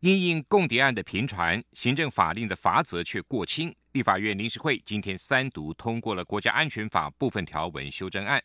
[0.00, 3.74] 因应共谍案的频传，行政法令的罚则却过轻。
[3.90, 8.40] 立法院临时会今天三读通过了《国家安全法》部分条文修正案，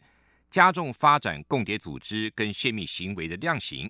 [0.49, 3.87] 加重发展共谍组织跟泄密行为的量刑。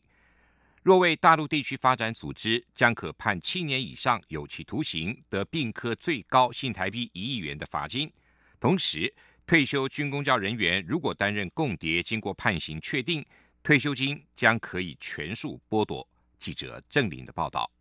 [0.81, 8.11] 若为大陆地区发展组织，将可判七年以上有期徒刑，得并科最高新台币一亿元的罚金。
[8.59, 9.13] 同时，
[9.47, 13.25] 退休军公教人员如果担任共谍，经过判刑确定，
[13.63, 16.05] 退休金将可以全数剥夺。
[16.43, 17.71] 记者郑林的报道。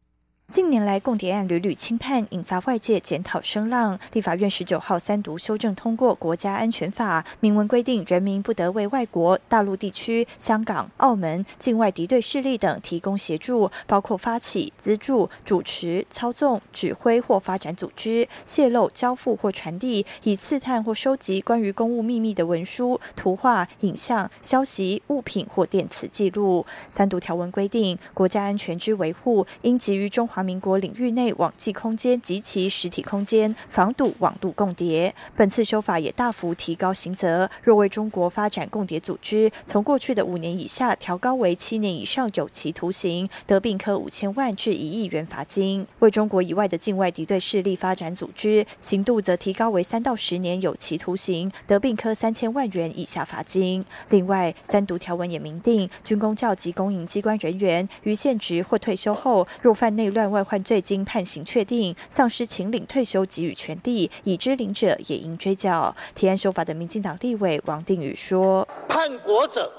[0.53, 3.99] 近年来，共谍案屡屡轻判，引发外界检讨声浪。
[4.13, 26.67] 立法院十九号三读修正通过《国家安全法》，明文规定，人民不得为外国、大陆地区、香港、澳门境外敌对势力等提供协助，包括发起、资助、主持、操纵、指挥或发展组织，泄露、交付或传递以刺探或收集关于公务秘密的文书、图画、影像、消息、物品或电磁记录。
[26.91, 30.42] 三读条文规定，国家安全之维护应给予中华。
[30.43, 35.15] 民国领域内网际空间及其实体空间防堵网度共谍。
[35.37, 53.85] 本次修法也大幅提高刑责，若为中国发展共谍组织，从过去的五年以下调高为七年以上有期徒刑，得并科五千万至一亿元罚金；为中国以外的境外敌对势力发展组织，刑度则提高为三到十年有期徒刑，得并科三千万元以下罚金。
[54.09, 60.22] 另外，三读条文也明定，军工教及公营机关人员于现职或退休后，若犯内乱。
[60.27, 65.95] 外患罪经判刑确定，丧失请领退休给予权利，已知领者也应追缴。
[66.15, 69.71] 提案修法的民进党立委王定宇说：“叛国者，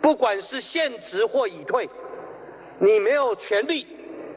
[0.00, 1.88] 不管是现职或已退，
[2.78, 3.86] 你没有权利，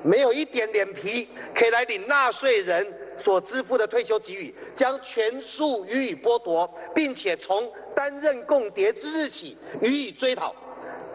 [0.04, 2.86] 没有一点脸皮，可以来领纳税人
[3.18, 10.56] 所支付的退休给予，将全数予以剥夺，并且从担任共谍之日起予以追讨，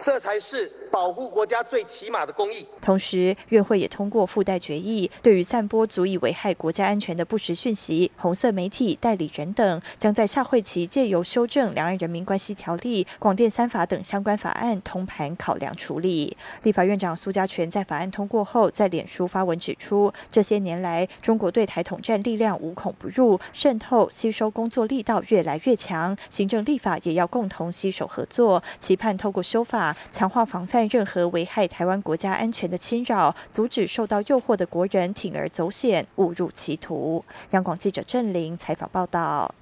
[0.00, 2.66] 这才是。”保护国家最起码的公益。
[2.82, 16.36] 同时，院会也通过附带决议，对于散播足以危害国家安全的不实讯息、红色媒体代理人等，将在下会期借由修正《两岸人民关系条例》、广电三法等相关法案通盘考量处理。
[16.62, 30.81] 立法院长苏家全在法案通过后，在脸书发文指出，这些年来，中国对台统战力量无孔不入，渗透吸收工作力道越来越强，行政立法也要共同携手合作，期盼透过修法强化防范。
[30.88, 37.24] 任何危害台湾国家安全的侵扰，阻止受到诱惑的国人铤而走险，误入歧途。
[37.50, 39.54] 央广记者郑玲采访报道。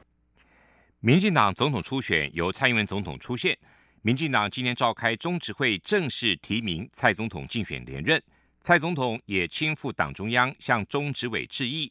[1.00, 3.56] 民进党总统初选由蔡英文总统出现，
[4.02, 8.22] 民进党今天召开中执会正式提名蔡总统竞选连任。
[8.60, 11.90] 蔡总统也亲赴党中央向中执委致意，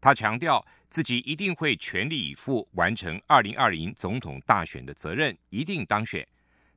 [0.00, 6.24] 他强调自己一定会全力以赴完成二零二零总统大选的责任，一定当选。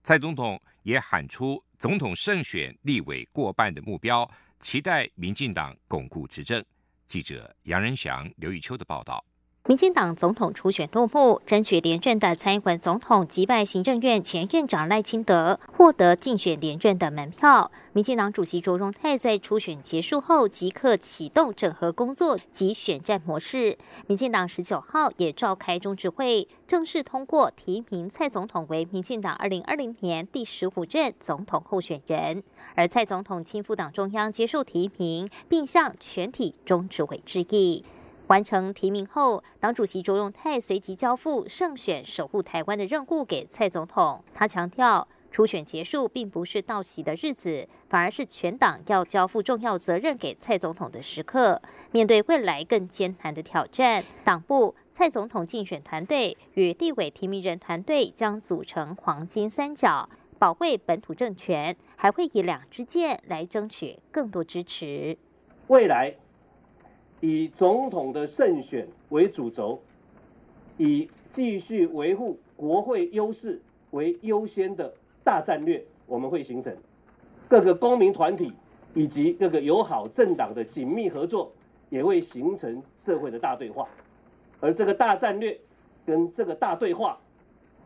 [0.03, 6.61] 蔡总统也喊出总统胜选、立委过半的目标，期待民进党巩固执政。
[7.07, 9.23] 记者杨仁祥、刘玉秋的报道。
[9.65, 17.71] 民进党总统初选落幕，争取连任的蔡英文总统击败行政院前院长赖清德，获得竞选连任的门票。
[17.93, 23.77] 民进党主席卓荣泰在初选结束后即刻启动整合工作及选战模式。
[24.05, 32.43] 民进党十九号也召开中执会，正式通过提名蔡总统为民进党二零二零年第十五任总统候选人。
[32.75, 37.85] 而蔡总统亲赴党中央接受提名，并向全体中执委致意。
[38.27, 44.23] 完成提名后，党主席卓荣泰随即交付胜选守护台湾的任务给蔡总统。
[44.33, 51.61] 他强调，初选结束并不是道喜的日子，反而是全党要交付重要责任给蔡总统的时刻。
[51.91, 60.09] 面对未来更艰难的挑战，党部、蔡总统竞选团队与地委提名人团队将组成黄金三角，
[60.39, 65.17] 保卫本土政权，还会以两支箭来争取更多支持。
[65.67, 66.15] 未来。
[67.23, 69.81] 以总统的胜选为主轴，
[70.77, 73.61] 以继续维护国会优势
[73.91, 74.93] 为优先的
[75.23, 76.75] 大战略，我们会形成
[77.47, 78.51] 各个公民团体
[78.93, 81.49] 以及各个友好政党的紧密合作，
[81.89, 83.87] 也会形成社会的大对话。
[84.59, 85.57] 而这个大战略
[86.05, 87.17] 跟这个大对话，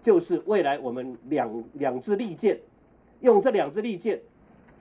[0.01, 2.60] 就是未来我们两两支利剑，
[3.19, 4.19] 用这两支利剑，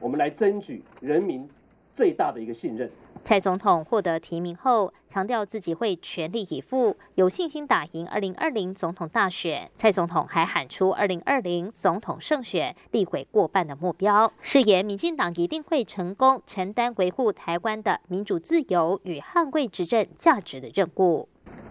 [0.00, 1.46] 我们来争取人民
[1.96, 2.90] 最大的一个信任。
[3.22, 9.68] 蔡总统获得提名后，强调自己会全力以赴，有信心打赢二零二零总统大选。
[9.74, 21.28] 蔡总统还喊出二零二零总统胜选，立毁过半的目标，誓言民进党一定会成功承担维护台湾的民主自由与捍卫执政价值的任务。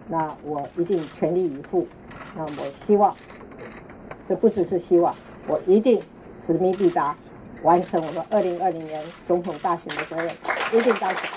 [0.08, 1.86] 那我一定全力以赴。
[2.36, 3.16] 那我希望，
[4.28, 5.14] 这不只是希望，
[5.48, 6.02] 我一定
[6.44, 7.16] 使命必达，
[7.62, 10.34] 完成我们二零二零年总统大选的责任，
[10.72, 11.30] 一定当选。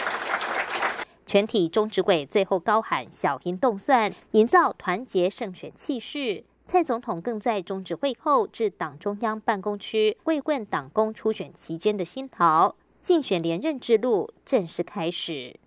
[1.25, 6.43] 全体中执委最后高喊“小英动算”，营造团结胜选气势。
[6.65, 15.59] 蔡总统更在中执会后至党中央办公区慰问党工初选期间的新桃，竞选连任之路正式开始。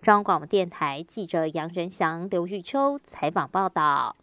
[0.00, 4.16] 中央广播电台记者杨仁祥、刘玉秋采访报道。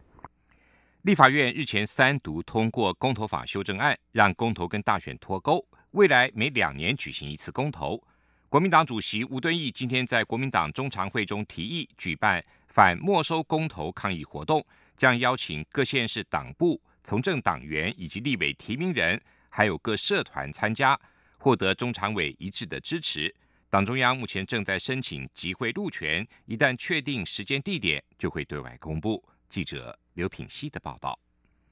[1.01, 8.01] 立法院日前三读通过公投法修正案，让公投跟大选脱钩，未来每两年举行一次公投。
[8.49, 14.65] 国民党主席吴敦义今天在国民党中常会中提议举办反没收公投抗议活动，
[14.97, 20.99] 将邀请各县市党部、从政党员以及立委提名人，还有各社团参加，
[21.37, 23.31] 获得中常委一致的支持。
[23.69, 29.23] 党中央目前正在申请集会路权，一旦确定时间地点，就会对外公布。
[29.47, 31.19] 记者刘品希的报道。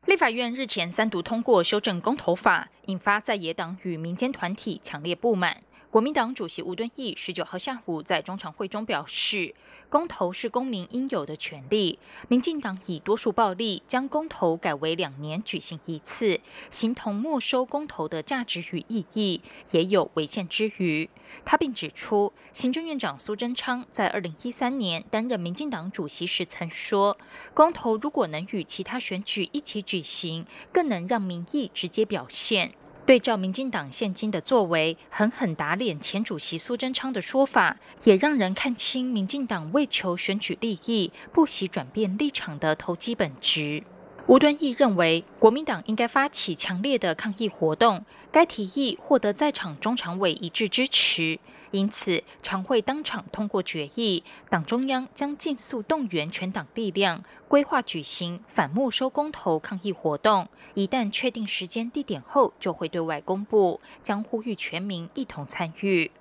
[0.08, 5.62] 立法院日前三读通过修正公投法，引发在野党与民间团体强烈不满。
[5.92, 9.54] 国民党主席吴敦义十九号下午在中常会中表示，
[9.90, 12.00] 公投是公民应有的权利。
[12.30, 16.40] 民进党以多数暴力将公投改为两年举行一次，
[16.70, 19.42] 形同没收公投的价值与意义，
[19.72, 21.10] 也有违宪之余。
[21.44, 27.18] 他并指出，行政院长苏贞昌在二零一三年担任民进党主席时曾说，
[27.54, 32.72] 公投如果能与其他选举一起举行，更能让民意直接表现。
[33.06, 43.84] 对照民进党现今的作为，狠狠打脸前主席苏贞昌的说法，也让人看清民进党为求选举利益，不惜转变立场的投机本质。
[44.28, 51.40] 吴敦义认为，国民党应该发起强烈的抗议活动，该提议获得在场中常委一致支持。
[51.72, 60.48] 因此，常会当场通过决议，党中央将尽速动员全党力量，规划举行反没收公投抗议活动。
[60.74, 66.12] 一旦确定时间地点后，就会对外公布，将呼吁全民一同参与。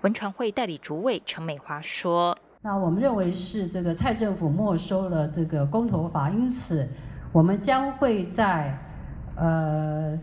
[0.00, 6.88] 文传会代理主委陈美华说：“那我们认为是这个蔡政府没收了这个公投法，因此
[7.32, 8.76] 我们将会在
[9.36, 10.18] 呃。”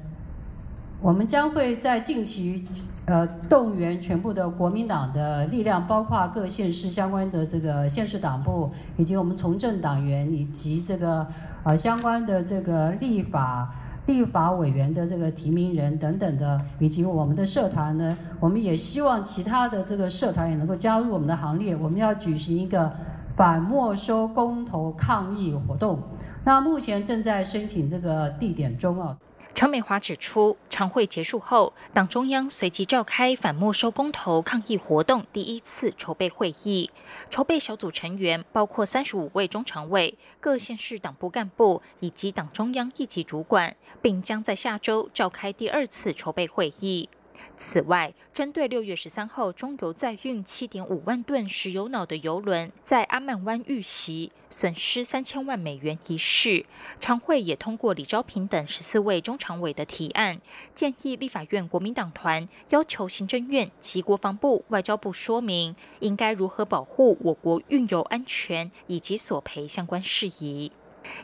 [1.04, 2.64] 我们将会在近期，
[3.08, 11.28] 呃，动员全部的国民党的力量，包括各县市相关的这个县市党部，以及我们从政党员，以及这个
[11.66, 13.70] 呃相关的这个立法
[14.06, 21.76] 立法委员的这个提名人等等的，以及我们的社团呢，我们也希望其他的这个社团也能够加入我们的行列。
[21.76, 22.90] 我们要举行一个
[23.36, 26.00] 反没收公投抗议活动，
[26.46, 29.18] 那目前正在申请这个地点中啊。
[29.56, 36.90] 陈美华指出，常会结束后，党中央随即召开反没收公投抗议活动第一次筹备会议。
[37.30, 47.08] 筹备小组成员包括三十五位中常委、各县市党部干部以及党中央一级主管，并将在下周召开第二次筹备会议。
[47.56, 56.66] 此外，针对六月十三号中油载运七点五万吨石油脑的油轮在阿曼湾遇袭，损失三千万美元一事，
[57.00, 60.42] 常会也通过李昭平等十四位中常委的提案，
[60.74, 70.72] 建议立法院国民党团要求行政院及国防部、外交部说明应该如何保护我国运油安全以及索赔相关事宜。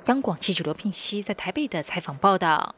[0.05, 2.75] 央广记者刘聘熙在台北的采访报道。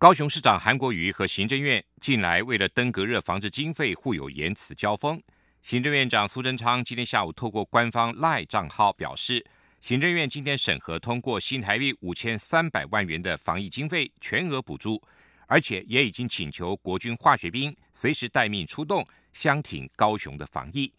[0.00, 5.20] 高雄市长韩国瑜和行政院近来为了登革热防治经费互有言辞交锋。
[5.60, 9.44] 行政院长苏贞昌今天下午透过官方 LINE 账号表示，
[9.78, 14.98] 行政院今天审核通过新台币五千三百万元的防疫经费全额补助，
[15.46, 20.90] 而且也已经请求国军化学兵随时待命出动，相挺高雄的防疫。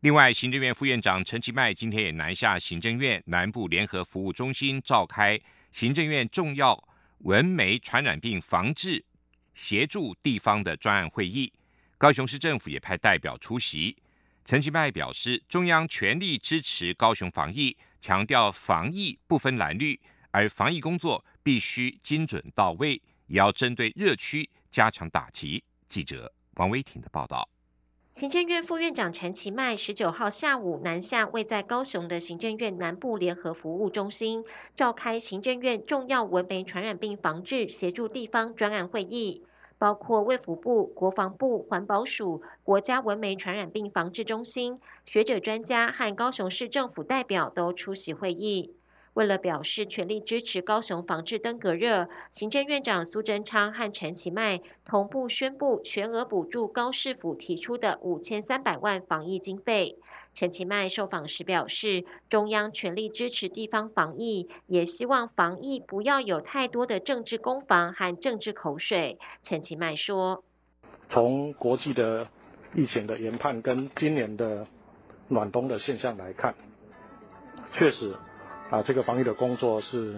[0.00, 5.38] 另外，行政院副院长陈其迈今天也南下行政院南部联合服务中心召开
[5.70, 6.82] 行政院重要。
[7.18, 9.04] 文媒传染病防治
[9.54, 11.52] 协助地方的专案会议，
[11.98, 13.96] 高雄市政府也派代表出席。
[14.44, 25.64] 陈其迈表示，中央全力支持高雄防疫，强调防疫不分蓝绿，而防疫工作必须精准到位，也要针对热区加强打击。
[25.88, 27.48] 记者王威婷的报道。
[28.16, 34.42] 行政院副院长陈其迈十九号下午南下，位在高雄的行政院南部联合服务中心
[34.74, 39.44] 召开行政院重要文媒传染病防治协助地方专案会议。
[39.76, 48.75] 包括卫福部、国防部、环保署、国家文媒传染病防治中心、学者专家和高雄市政府代表都出席会议。
[49.16, 59.96] 为了表示全力支持高雄防治登革热，行政院长苏贞昌和陈其迈同步宣布全额补助高市府提出的五千三百万防疫经费。
[60.34, 69.18] 陈其迈受访时表示，中央全力支持地方防疫，也希望防疫不要有太多的政治攻防和政治口水。
[69.42, 70.44] 陈其迈说
[71.08, 72.28] ：“从国际的
[72.74, 74.66] 疫情的研判跟今年的
[75.28, 76.54] 暖冬的现象来看，
[77.72, 78.14] 确实。”
[78.68, 80.16] 啊，这个防疫的工作是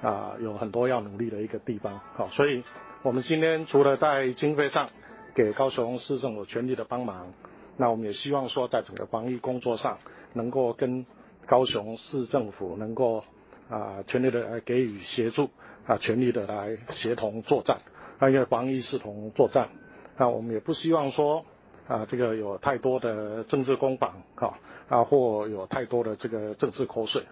[0.00, 2.64] 啊有很多要努力的一个地方，好，所以
[3.02, 4.88] 我们今天除了在经费上
[5.34, 7.34] 给高雄市政府全力的帮忙，
[7.76, 9.98] 那我们也希望说在整个防疫工作上
[10.32, 11.04] 能够跟
[11.46, 13.22] 高雄市政府能够
[13.68, 15.50] 啊全力的来给予协助，
[15.86, 17.80] 啊全力的来协同作战，
[18.18, 19.68] 啊因为防疫是同作战，
[20.16, 21.44] 那我们也不希望说
[21.86, 24.54] 啊这个有太多的政治攻防，哈
[24.88, 27.22] 啊或有太多的这个政治口水。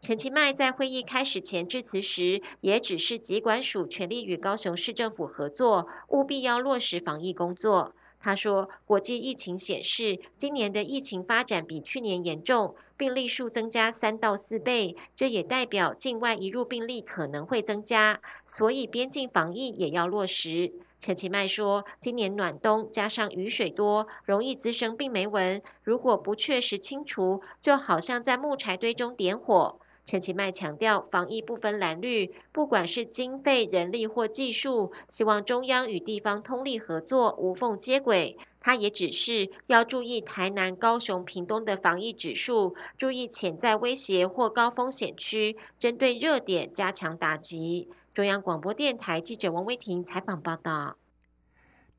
[0.00, 7.94] 陈其迈在会议开始前致辞时，也指示疾管署全力与高雄市政府合作，务必要落实防疫工作。
[8.18, 20.72] 他说，国际疫情显示，今年的疫情发展比去年严重，病例数增加三到四倍，这也代表境外移入病例可能会增加，所以边境防疫也要落实。
[20.98, 29.78] 陈其迈说，今年暖冬加上雨水多，容易滋生病媒蚊，如果不确实清除，就好像在木柴堆中点火。
[30.10, 38.36] 陈其迈强调，防疫不分蓝绿，不管是经费、人力或技术，希望中央与地方通力合作，无缝接轨。
[38.58, 47.88] 他也指示要注意台南、高雄、屏东的防疫指数，注意潜在威胁或高风险区，针对热点加强打击。
[48.12, 50.96] 中央广播电台记者王威婷采访报道。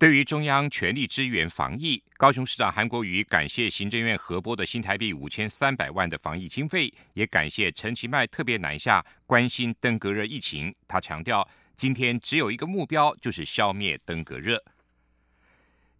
[0.02, 10.74] 对于中央全力支援防疫，高雄市长韩国瑜感谢行政院核拨的新台币五千三百万的防疫经费，也感谢陈其迈特别南下关心登革热疫情。
[10.88, 14.60] 他强调，今天只有一个目标，就是消灭登革热。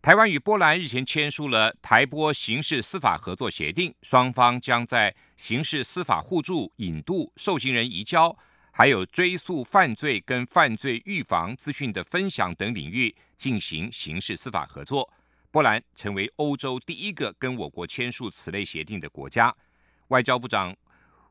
[0.02, 8.36] 台湾与波兰日前签署了台波刑事司法合作协定，双方将在刑事司法互助、引渡、受刑人移交。
[8.74, 15.12] 还有追诉犯罪跟犯罪预防资讯的分享等领域进行刑事司法合作。
[15.52, 19.54] 波兰成为欧洲第一个跟我国签署此类协定的国家。
[20.08, 20.74] 外交部长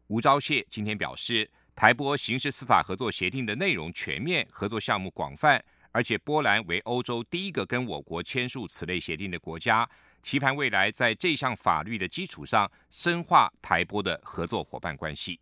[0.09, 9.89] 吴钊燮今天表示，台波刑事司法合作协定的内容全面，合作项目广泛，而且波兰为欧洲第一个跟我国签署此类协定的国家，
[10.23, 15.41] 期盼未来在这项法律的基础上深化台波的合作伙伴关系。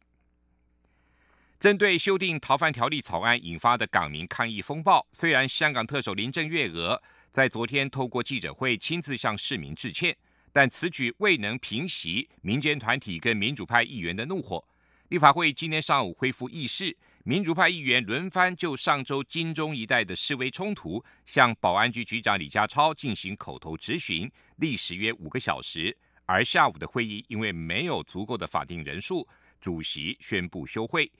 [1.60, 10.16] 针对修订逃犯条例草案引发的港民抗议风暴，虽然香港特首林郑月娥在昨天透过记者会亲自向市民致歉，
[10.52, 14.64] 但此举未能平息民间团体跟民主派议员的怒火。
[15.08, 25.96] 立法会今天上午恢复议事，民主派议员轮番就上周金钟一带的示威冲突向保安局局长李家超进行口头质询，历时约五个小时。
[26.24, 29.26] 而下午的会议因为没有足够的法定人数，
[29.60, 31.10] 主席宣布休会。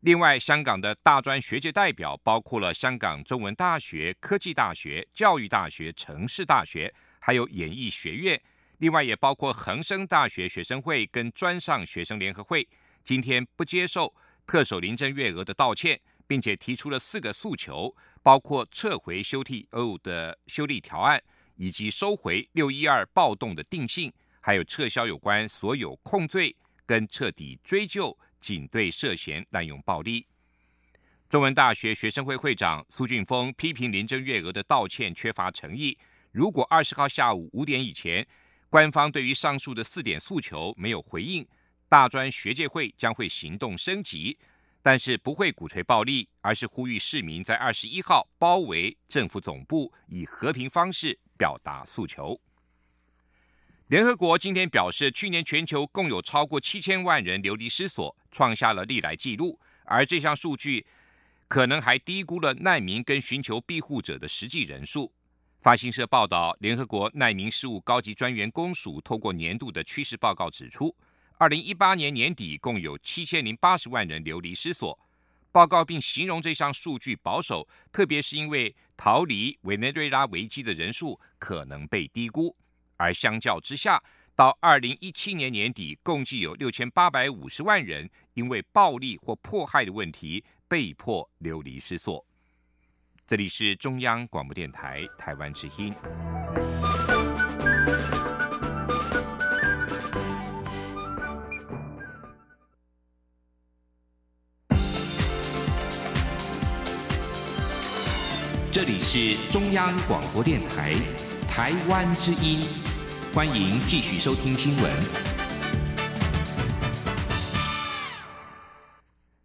[0.00, 8.40] 另外，香港的大专学界代表包括了香港中文大学、科技大学、教育大学、城市大学，还有演艺学院。
[8.78, 12.66] 另外，也包括恒生大学学生会跟专上学生联合会。
[13.04, 14.14] 今天不接受
[14.46, 21.22] 特首林郑月娥的道歉，并且提出了四个诉求，包括撤回修 T O 的修例条案，
[21.56, 28.18] 以及收回六一二暴动的定性，还有撤销有关所有控罪跟彻底追究。
[28.40, 30.26] 仅对涉嫌滥用暴力。
[31.28, 35.96] 中文大学学生会会长苏俊峰批评林郑月娥的道歉缺乏诚意。
[36.32, 38.26] 如果二十号下午五点以前，
[38.68, 41.46] 官方对于上述的四点诉求没有回应，
[41.88, 44.36] 大专学界会将会行动升级，
[44.82, 52.40] 但是不会鼓吹暴力，而是呼吁市民在二十一号包围政府总部，以和平方式表达诉求。
[53.90, 59.58] 联合国今天表示，去年全球共有超过七千万人流离失所，创下了历来纪录。
[59.82, 60.86] 而这项数据
[61.48, 65.12] 可能还低估了难民跟寻求庇护者的实际人数。
[65.60, 70.94] 法新社报道，联合国难民事务高级专员公署透过年度的趋势报告指出，
[71.36, 74.96] 二零一八年年底共有七千零八十万人流离失所。
[75.50, 82.54] 报告并形容这项数据保守，特别是因为逃离委内瑞拉危机的人数可能被低估。
[83.00, 84.02] 而相较之下，
[84.36, 92.22] 到二零一七年年底，共计有六千八百五十万人因为暴力或迫害的问题被迫流离失所。
[93.26, 95.94] 这里是中央广播电台台湾之音。
[108.70, 110.94] 这里是中央广播电台
[111.48, 112.60] 台湾之音，
[113.32, 114.92] 欢迎继续收听新闻。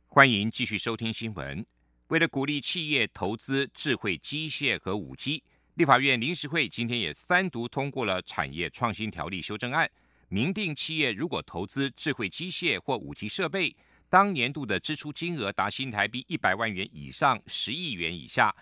[0.07, 1.63] 欢迎继续收听新闻。
[2.07, 5.43] 为了鼓励企业投资智慧机械和五 G，
[5.75, 9.87] 立法院临时会今天也三读通过了产业创新条例修正案，
[10.29, 13.75] 明定企业如果投资智慧机械或五 G 设备，
[14.09, 18.55] 当年度的支出金额达新台币一百万元以上十亿元以下。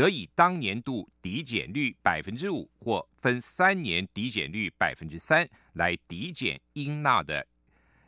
[0.00, 7.46] 得以当年度抵减率百分之五，或分三年抵减率百分之三来抵减应纳的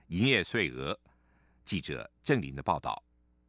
[0.07, 0.99] 营业税额。
[1.67, 3.05] 记者郑林的报道。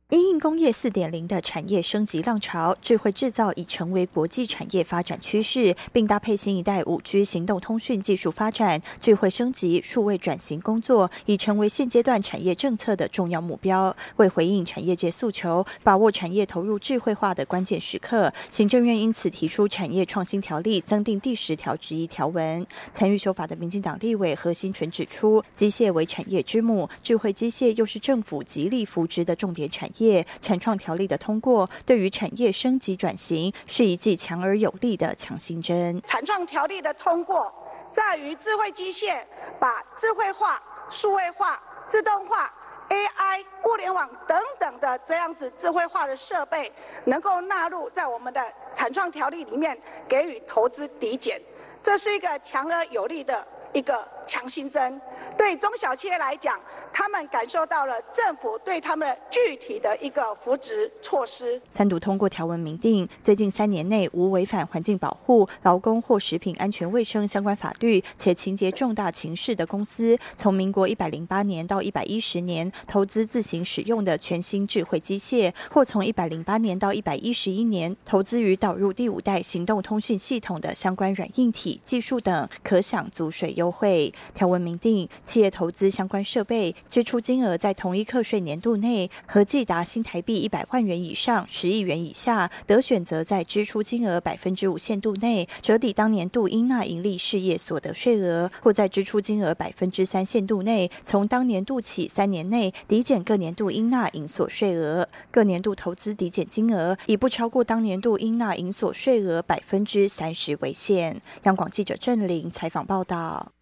[0.10, 13.96] 因应工业四点零的产业升级浪潮，智慧制造已成为国际产业发展趋势，并搭配新一代五 G 行动通讯技术发展，智慧升级、数位转型工作已成为现阶段产业政策的重要目标。
[14.18, 22.64] 为回应产业界诉求，把握产业投入智慧化的关键时刻，行政院因此提出产业创新条例，增订第十条之一条文。
[22.92, 29.93] 参与修法的民进党立委何新纯指出，机械为产业之母，智慧机械又是政府极力扶植的重点产业。
[29.98, 36.02] 业产创条例的通过，对于产业升级转型是一剂强而有力的强心针。
[36.06, 37.54] 产创条例的通过，
[37.92, 39.20] 在于智慧机械
[39.60, 42.52] 把智慧化、数位化、自动化、
[42.90, 46.72] AI、物联网等等的这样子智慧化的设备，
[47.06, 48.42] 能够纳入在我们的
[48.74, 51.42] 产创条例里面，给予投资抵减，
[51.82, 55.00] 这是一个强而有力的一个强心针。
[55.38, 56.60] 对中小企业来讲。
[56.94, 61.60] 他们感受到了政府对他们具体的一个扶植措施。
[61.68, 84.14] 三读通过条文明定，最近三年内无违反环境保护、劳工或食品安全卫生相关法律，且情节重大情事的公司，从民国一百零八年到一百一十年投资自行使用的全新智慧机械，或从一百零八年到一百一十一年投资于导入第五代行动通讯系统的相关软硬体技术等，可享租税优惠。
[84.36, 86.76] 条文明定，企业投资相关设备。
[86.90, 105.08] 支出金额在同一课税年度内合计达新台币一百万元以上十亿元以下，得选择在支出金额百分之五限度内折抵当年度应纳盈利事业所得税额，或在支出金额百分之三限度内，从当年度起三年内抵减各年度应纳营所税额。
[105.32, 111.22] 各年度投资抵减金额以不超过当年度应纳营所税额百分之三十为限。
[111.44, 113.53] 央广记者郑玲采访报道。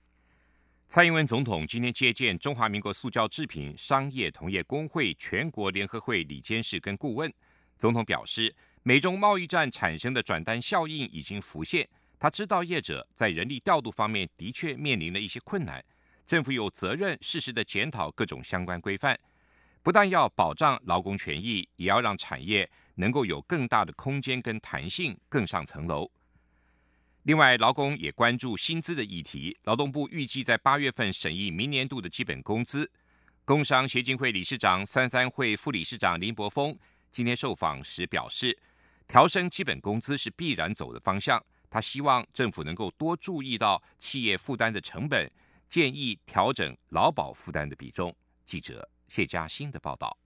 [0.94, 7.34] 蔡英文总统今天接见中华民国塑胶制品商业同业工会全国联合会理监事跟顾问。
[7.78, 11.88] 总统表示，美中贸易战产生的转单效应已经浮现。
[12.20, 15.82] 他知道业者在人力调度方面的确面临了一些困难，
[16.28, 19.18] 政府有责任适时的检讨各种相关规范，
[19.82, 26.12] 不但要保障劳工权益，也要让产业能够有更大的空间跟弹性，更上层楼。
[27.24, 29.56] 另外，劳工也关注薪资的议题。
[29.66, 32.90] 劳动部预计在八月份审议明年度的基本工资。
[33.46, 36.76] 工商协进会理事长、三三会副理事长林柏峰
[37.12, 38.58] 今天受访时表示，
[39.08, 41.44] 调升基本工资是必然走的方向。
[41.70, 45.32] 他希望政府能够多注意到企业负担的成本，
[45.70, 48.16] 建议调整劳保负担的比重。
[48.46, 50.18] 记者谢嘉欣的报道。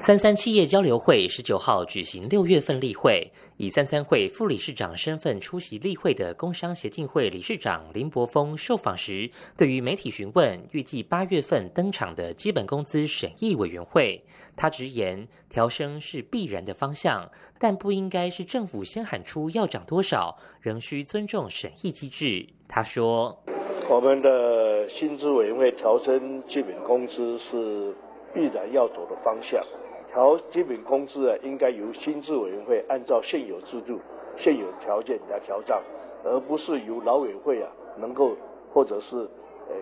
[0.00, 14.22] 三三企业交流会十九号举行六月份例会，以三三会副理事长身份出席例会的工商协进会理事长林柏峰受访时，对于媒体询问预计八月份登场的基本工资审议委员会，
[14.56, 22.46] 他直言调升是必然的方向，但不应该是政府先喊出要涨多少，仍需尊重审议机制。
[22.68, 23.36] 他说
[23.90, 27.92] ：“我们的薪资委员会调升基本工资是
[28.32, 29.60] 必然要走的方向。”
[30.10, 34.00] 调基本工资啊，应该由薪资委员会按照现有制度、
[34.36, 35.82] 现有条件来调账，
[36.24, 38.34] 而不是由劳委会啊能够
[38.72, 39.74] 或者是呃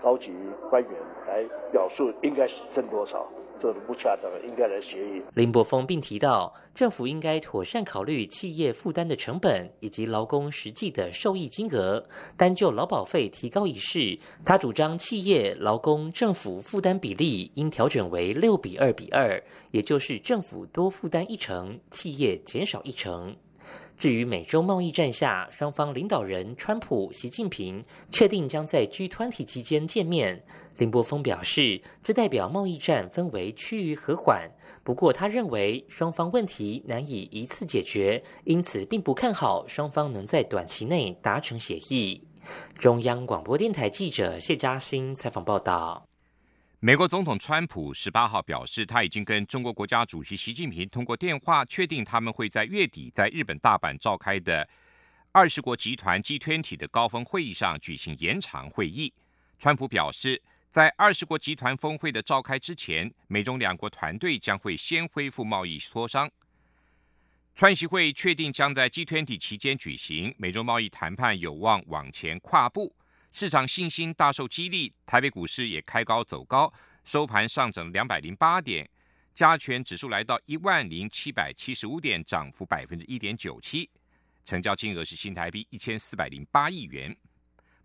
[0.00, 0.32] 高级
[0.70, 0.92] 官员
[1.26, 3.26] 来表述应该是挣多少。
[3.60, 5.22] 做的不恰当，应该来协议。
[5.34, 12.04] 林柏峰并提到，政府应该妥善考虑企业负担的成本以及劳工实际的受益金额。
[12.36, 23.36] 单就劳保费提高一事，他主张企业、劳工、政府负担比例应调整为六比二比二，也就是政府多负担一成，企业减少一成。
[24.02, 30.42] 至于美洲贸易战下，双方领导人川普、习近平确定将在 G20 期间见面。
[30.78, 34.50] 林柏峰表示，这代表贸易战氛围趋于和缓。
[34.82, 42.26] 不过，他认为双方问题难以一次解决，因此并不看好双方能在短期内达成协议。
[42.76, 46.02] 中央广播电台记者谢嘉欣采访报道。
[46.84, 54.68] 美国总统川普十八号表示，他已经跟中国国家主席习近平通过电话，确定他们会在月底在日本大阪召开的
[55.30, 59.14] 二十国集团 G20 的高峰会议上举行延长会议。
[59.60, 66.28] 川普表示，在二十国集团峰会的召开之前，美中两国团队将会先恢复贸易磋商。
[67.54, 72.92] 川习会确定将在 G20 期间举行，美中贸易谈判有望往前跨步。
[73.32, 76.70] 市场信心大受激励，台北股市也开高走高，
[77.02, 78.86] 收盘上涨两百零八点，
[79.34, 83.88] 加权指数来到一万零七百七十五点，涨幅百分之一点九七，
[84.44, 87.16] 成交金额是新台币一千四百零八亿元。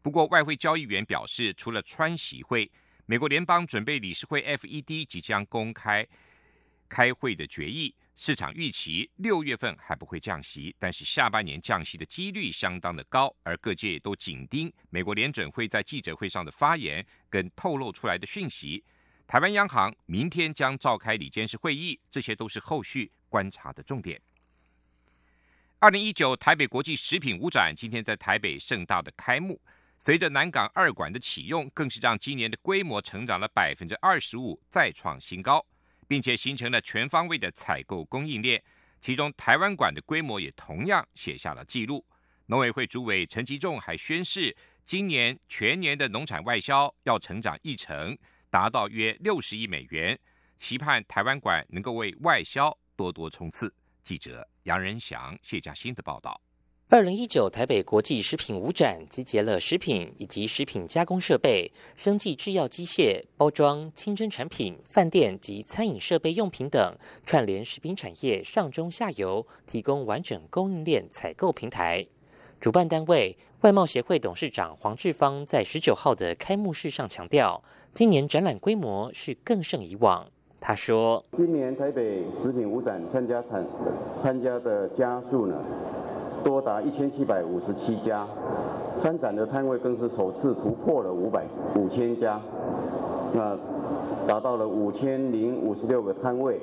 [0.01, 2.69] 不过，外汇交易员表示，除了川喜会，
[3.05, 6.05] 美国联邦准备理事会 （FED） 即将公开
[6.89, 7.95] 开会的决议。
[8.19, 18.84] 市场预期六月份还不会降息，但是下半年降息的几率相当的高，而各界都紧盯美国联准会在记者会上的发言跟透露出来的讯息。
[19.27, 24.19] 台湾央行明天将召开里监事会议，这些都是后续观察的重点。
[25.77, 29.62] 二零一九台北国际食品舞展今天在台北盛大的开幕，
[29.99, 35.63] 随着南港二馆的启用，更是让今年的规模成长了百分之二十五，再创新高。
[36.08, 38.63] 并且形成了全方位的采购供应链，
[39.00, 42.06] 其中台湾馆的规模也同样写下了纪录。
[42.48, 48.17] 农委会主委陈吉仲还宣示，今年全年的农产外销要成长一成，
[48.50, 50.17] 达到约六十亿美元，
[50.56, 53.74] 期盼台湾馆能够为外销多多冲刺。
[54.02, 56.41] 记者杨仁祥、谢嘉欣的报道。
[56.89, 66.95] 二零一九台北国际食品舞展集结了食品以及食品加工设备、生技制药机械、包装、清真产品、饭店及餐饮设备用品等，
[67.26, 72.08] 串联食品产业上中下游，提供完整供应链采购平台。
[72.62, 77.62] 主办单位外贸协会董事长黄志芳在十九号的开幕式上强调，
[77.93, 80.26] 今年展览规模是更胜以往。
[80.62, 83.67] 他说：“今年台北食品舞展参加产
[84.21, 85.62] 参加的家数呢？”
[86.47, 88.25] 多达一千七百五十七家，
[88.95, 91.43] 参展的摊位更是首次突破了五百
[91.75, 92.39] 五千家，
[93.33, 93.53] 那
[94.25, 96.57] 达到了五千零五十六个摊位。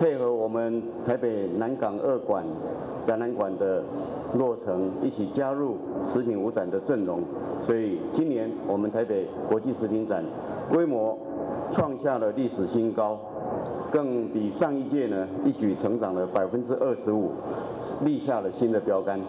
[0.00, 2.42] 配合我们台北南港二馆
[3.04, 3.84] 展览馆的
[4.32, 7.20] 落成，一起加入食品五展的阵容，
[7.66, 10.24] 所以今年我们台北国际食品展
[10.70, 11.18] 规模
[11.70, 13.18] 创下了历史新高。
[13.92, 17.34] 更比上一届呢，一举成长了百分之二十五，
[18.02, 19.20] 立下了新的标杆。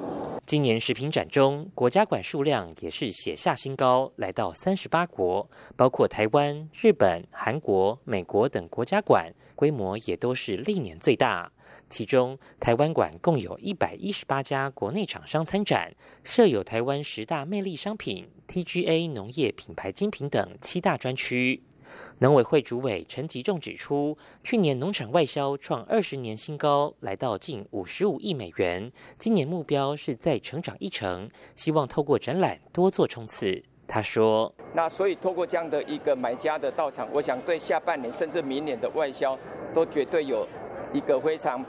[0.45, 11.51] 今年食品展中，国家馆数量也是写下新高，来到三十八国，包括台湾、日本、韩国、美国等国家馆，规模也都是历年最大。
[11.89, 21.61] 其中，台湾馆共有一百一十八家国内厂商参展，设有台湾十大魅力商品、TGA 农业品牌精品等七大专区。
[22.19, 28.91] 农委会主委陈吉仲指出，去年农产外销创二十年新高，来到近五十五亿美元。
[29.17, 33.61] 今年目标是再成长一成，希望透过展览多做冲刺。
[33.87, 39.37] 他说：“那所以透过这样的一个买家的到场，我想对下半年甚至明年的外销
[39.73, 40.47] 都绝对有
[40.93, 41.63] 一个非常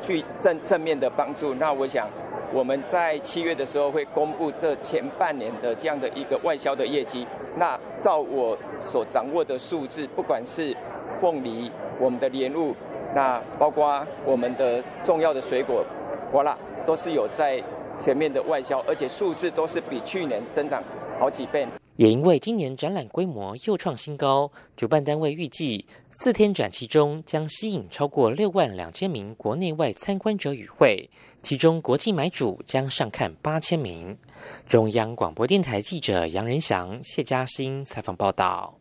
[0.00, 1.54] 具正正面的帮助。
[1.54, 2.08] 那我想。”
[2.52, 7.26] 我们在七月的时候会公布这前半年的这样的一个外销的业绩。
[7.56, 10.76] 那照我所掌握的数字，不管是
[11.18, 12.74] 凤梨、我们的莲雾，
[13.14, 15.84] 那包括我们的重要的水果，
[16.32, 17.62] 哇啦，都是有在
[18.00, 20.82] 全面的外销，而且数字都是比去年增长
[21.18, 21.66] 好几倍。
[22.02, 31.08] 也因为今年展览规模又创新高，主办单位预计四天展期中将吸引超过六万两千名国内外参观者与会，
[31.42, 34.18] 其中国际买主将上看八千名。
[34.66, 38.76] 中央广播电台记者杨仁祥、谢嘉欣采访报道。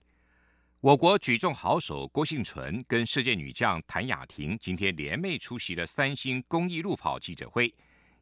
[0.80, 7.72] 我国举重好手郭幸存跟世界女将谭雅婷今天联袂出席了三星公益路跑记者会，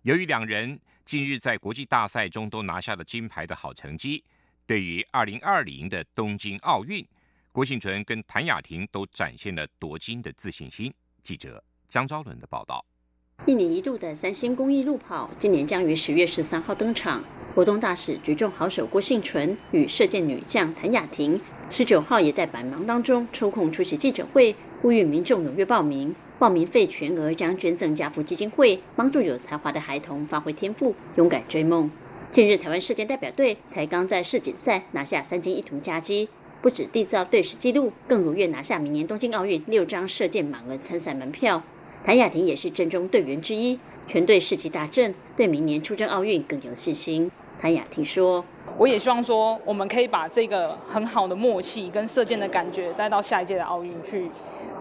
[0.02, 4.22] 由于两人近日在国际大赛中都拿下了金牌的好成绩。
[4.70, 7.04] 对于二零二零的东京奥运，
[7.52, 10.94] 郭幸存跟谭雅婷都展现了夺金的自信心。
[11.24, 12.86] 记者江昭伦的报道：
[13.48, 17.26] 一年一度的三星公益路跑，今年将于十月十三号登场。
[17.56, 26.16] 活动大使、举重好手郭幸存与射箭女将谭雅婷，十九号也在百忙当中抽空出席记者会，呼吁民众踊跃报名。
[26.38, 31.90] 报名费全额将捐赠家福基金会，帮助有才华的孩童发挥天赋，勇敢追梦。
[32.32, 36.30] 近日，台湾射箭代表队才刚在世锦赛拿下三金一铜佳绩，
[36.62, 41.64] 不止缔造队史纪录，更如愿拿下明年东京奥运六张射箭满额参赛门票。
[42.04, 47.32] 谭雅婷也是阵中队员之一，全队士气大振，对明年出征奥运更有信心。
[47.60, 48.44] 谭雅婷说。
[48.78, 54.32] 我也希望说，我们可以把这个很好的默契跟射箭的感觉带到下一届的奥运去，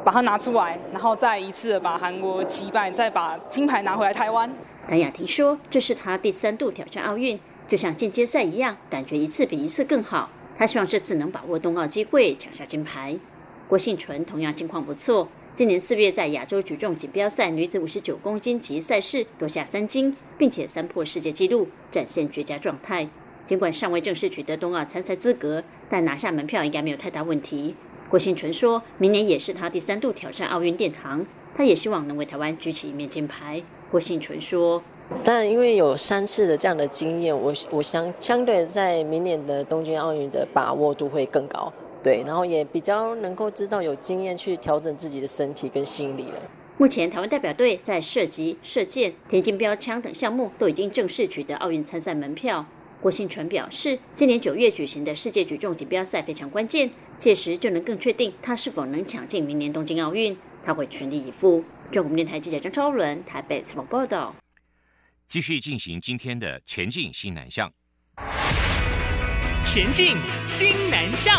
[0.04, 4.48] 把它拿出来，然后再一次把韩国击败，再把金牌拿回来台湾。
[4.86, 10.28] 谭雅婷说，这是她第三度挑战奥运，就像进阶赛一样，感觉一次比一次更好。
[10.54, 13.18] 她希望这次能把握冬奥机会，抢下金牌。
[13.66, 15.26] 郭幸纯同样情况不错，
[15.58, 23.08] 今年四月在亚洲举重锦标赛女子五十九公斤级赛事夺下三金，并且三破世界纪录，展现绝佳状态。
[23.44, 27.74] 尽管尚未正式取得冬奥参赛资格，但拿下门票应该没有太大问题。
[28.08, 33.60] 郭幸纯说，明年也是他第三度挑战奥运殿堂，他也希望能为台湾举起一面金牌。
[33.90, 34.80] 郭幸纯说
[35.24, 46.40] ：“但，因为有三次的这样的经验，我我相相对在明年的东京奥运的把握度会更高，对，然后也比较能够知道有经验去调整自己的身体跟心理了。”
[46.78, 52.64] 目前，台湾代表队在射击、射箭、田径标枪等项目都已经正式取得奥运参赛门票。
[53.00, 60.36] 郭信纯表示，今年九月举行的世界举重锦标赛非常关键，届时就能更确定他是否能抢进明年东京奥运。
[60.62, 61.64] 他会全力以赴。
[61.90, 64.34] 中国电台记者张超伦台北采访报道。
[65.26, 67.72] 继续进行今天的前进新南向。
[69.64, 71.38] 前进新南向。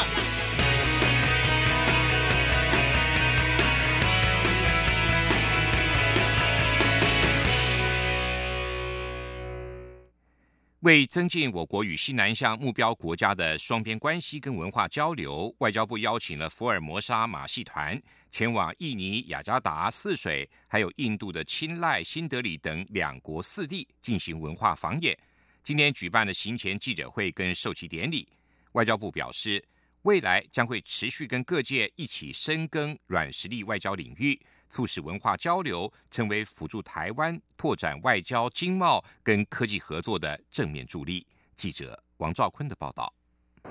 [10.82, 25.18] 为增进我国与西南向目标国家的双边关系跟文化交流，外交部邀请了福尔摩沙马戏团前往印尼雅加达泗水，还有印度的钦赖、新德里等两国四地进行文化访演。
[25.64, 28.26] 今天举办的行前记者会跟授旗典礼，
[28.72, 29.62] 外交部表示，
[30.04, 34.40] 未来将会持续跟各界一起深耕软实力外交领域。
[34.70, 41.26] 促使文化交流成为辅助台湾拓展外交、经贸跟科技合作的正面助力。
[41.56, 43.12] 记者王兆坤的报道。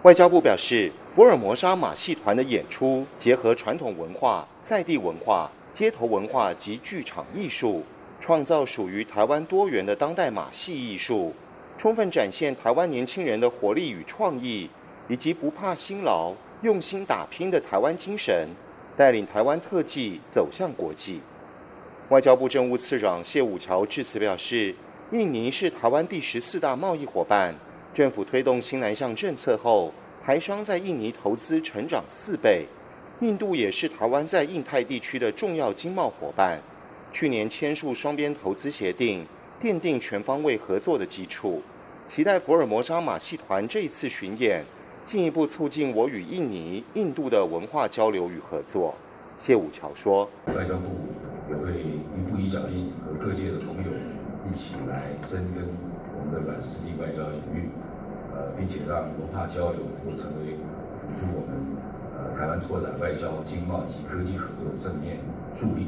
[0.02, 7.82] 外交部表示，福尔摩沙马戏团的演出结合传统文化、在地文化、街头文化及剧场艺术，
[8.20, 11.34] 创造属于台湾多元的当代马戏艺术，
[11.78, 14.68] 充分展现台湾年轻人的活力与创意，
[15.08, 18.48] 以及不怕辛劳、用心打拼的台湾精神。
[18.98, 21.20] 带领台湾特技走向国际。
[22.08, 24.74] 外交部政务次长谢武桥致辞表示，
[25.12, 27.54] 印尼是台湾第十四大贸易伙伴，
[27.94, 32.66] 政府推动新南向政策后，台商在印尼投资成长四倍。
[33.20, 36.60] 印度也是台湾在印太地区的重要经贸伙伴，
[37.12, 39.24] 去年签署双边投资协定，
[39.62, 41.62] 奠定全方位合作的基础。
[42.08, 44.64] 期待福尔摩沙马戏团这一次巡演。
[45.08, 48.94] 进一步促进我与印尼、印度的文化交流与合作，
[49.38, 50.84] 谢武桥说：“外交部
[51.48, 53.90] 也会一步一脚印，和各界的朋友
[54.46, 55.64] 一起来深耕
[56.14, 57.70] 我们的软实力外交领域，
[58.36, 60.58] 呃，并且让文化交流能够成为
[60.98, 61.58] 辅助我们
[62.14, 65.16] 呃台湾拓展外交、经贸以及科技合作的正面
[65.56, 65.86] 助力。”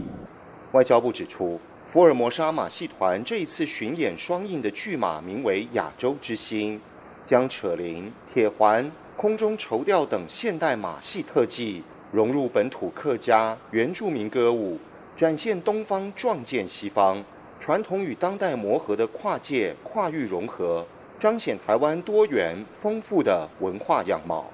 [0.73, 6.81] 外交部指出，福尔摩沙马戏团这一次巡演双印的巨马名为“亚洲之星”，
[7.27, 8.91] 将扯铃、铁环。
[9.21, 14.79] 空中绸吊等现代马戏特技融入本土客家原住民歌舞，
[15.15, 17.23] 展现东方撞见西方，
[17.59, 20.87] 传统与当代磨合的跨界跨域融合，
[21.19, 24.51] 彰显台湾多元丰富的文化样貌。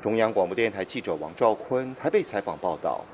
[0.00, 3.04] 中央广播电台记者王兆坤台北采访报道。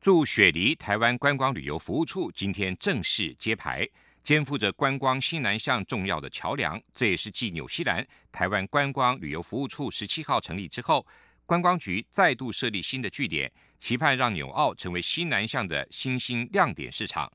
[0.00, 3.88] 驻雪梨台湾观光旅游服务处今天正式揭牌。
[4.26, 11.06] 肩负着观光新南向重要的桥梁，这也是继纽西兰台湾观光旅游服务处十七号成立之后，
[11.44, 17.32] 观光局再度设立新的据点，期盼让纽澳成为新南向的新兴亮点市场。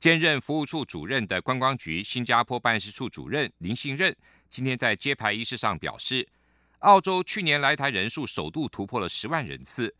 [0.00, 4.12] 兼任服务处主任的观光局新加坡办事处主任林信任
[4.50, 6.26] 今天在揭牌仪式上表示，
[6.80, 9.94] 澳洲去年来台人数首度突破了十万人次，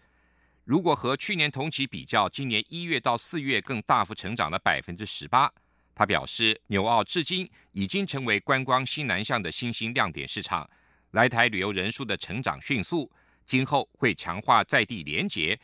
[0.64, 5.52] 如果和去年同期比较，今年一月到四月更大幅成长了百分之十八。
[5.98, 10.70] 他表示，纽澳至今已经成为观光新南向的新兴亮点市场，
[11.10, 13.10] 来台旅游人数的成长迅速，
[13.44, 15.58] 今后会强化在地连结，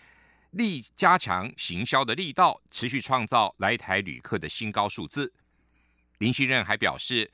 [0.50, 5.32] 力加强行销的力道，持续创造来台旅客的新高数字。
[6.18, 7.30] 林新任还表示，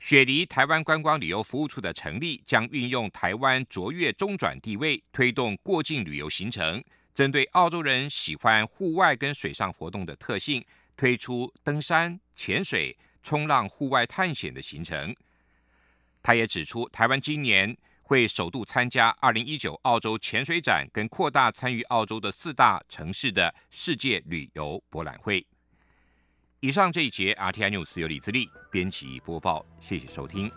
[0.00, 6.82] 雪梨台湾观光旅游服务处的成立，将运用台湾卓越中转地位，推动过境旅游行程，
[7.14, 10.64] 针对澳洲人喜欢户外跟水上活动的特性，
[10.96, 15.14] 推出登山、潜水、冲浪、户外探险的行程。
[16.22, 25.46] 他也指出，台湾今年会首度参加二零一九澳洲潜水展，跟扩大参与澳洲的四大城市的世界旅游博览会。
[26.60, 30.50] 以上这一节 RTI News 由李自立编辑播报，谢谢收听。